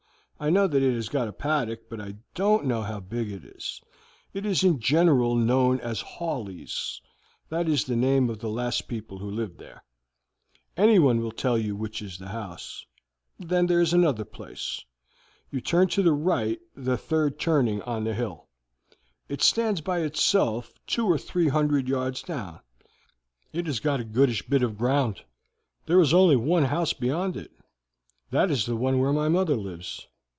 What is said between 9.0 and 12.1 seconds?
who lived there. Anyone will tell you which